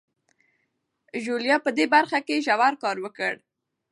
ژوليا 1.23 1.57
په 1.65 1.69
دې 1.77 1.85
برخه 1.95 2.19
کې 2.27 2.43
ژور 2.45 2.73
کار 2.83 2.97
وکړ. 3.01 3.33